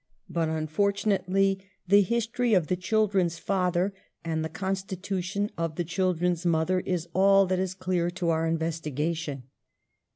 But, 0.27 0.49
unfortunately, 0.49 1.63
the 1.87 2.01
history 2.01 2.55
of 2.55 2.65
the 2.69 2.75
children's 2.75 3.37
father 3.37 3.93
and 4.25 4.43
the 4.43 4.49
constitution 4.49 5.51
of 5.59 5.75
the 5.75 5.83
children's 5.83 6.43
mother 6.43 6.79
is 6.79 7.07
all 7.13 7.45
that 7.45 7.59
is 7.59 7.75
clear 7.75 8.09
to 8.09 8.29
our 8.29 8.47
investigation. 8.47 9.43